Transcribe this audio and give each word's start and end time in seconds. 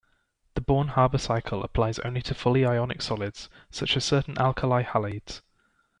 The 0.55 0.61
Born-Haber 0.61 1.19
cycle 1.19 1.61
applies 1.63 1.99
only 1.99 2.23
to 2.23 2.33
fully 2.33 2.65
ionic 2.65 3.03
solids 3.03 3.51
such 3.69 3.95
as 3.95 4.03
certain 4.03 4.35
alkali 4.39 4.81
halides. 4.83 5.43